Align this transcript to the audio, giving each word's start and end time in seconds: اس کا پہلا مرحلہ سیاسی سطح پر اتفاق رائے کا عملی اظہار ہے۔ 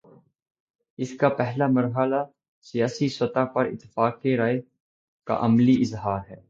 اس 0.97 1.17
کا 1.17 1.29
پہلا 1.29 1.67
مرحلہ 1.67 2.23
سیاسی 2.61 3.09
سطح 3.09 3.45
پر 3.45 3.65
اتفاق 3.65 4.25
رائے 4.37 4.61
کا 5.27 5.37
عملی 5.41 5.81
اظہار 5.81 6.19
ہے۔ 6.29 6.35